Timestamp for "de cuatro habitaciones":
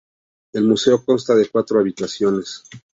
1.35-2.63